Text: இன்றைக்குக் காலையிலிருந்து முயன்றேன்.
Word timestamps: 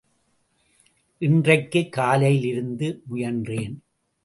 இன்றைக்குக் 1.17 1.91
காலையிலிருந்து 1.91 3.01
முயன்றேன். 3.11 3.75